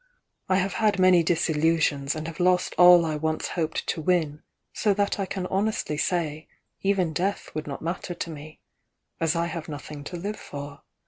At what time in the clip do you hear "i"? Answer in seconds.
0.49-0.55, 3.05-3.15, 5.19-5.27, 9.35-9.45